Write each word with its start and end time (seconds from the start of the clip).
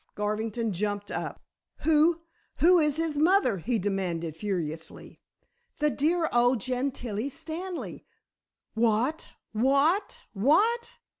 Garvington 0.15 0.73
jumped 0.73 1.11
up. 1.11 1.39
"Who 1.81 2.13
who 2.13 2.21
who 2.67 2.79
is 2.79 2.97
his 2.97 3.17
mother?" 3.17 3.59
he 3.59 3.77
demanded, 3.77 4.35
furiously. 4.35 5.19
"That 5.77 5.95
dear 5.95 6.27
old 6.33 6.59
Gentilla 6.59 7.29
Stanley." 7.29 8.07
"What! 8.73 9.29
What! 9.51 10.23
What!" 10.33 10.93